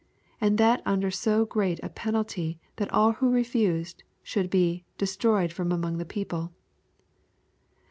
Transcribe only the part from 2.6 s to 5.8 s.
thai all who refiised should be "destroyed from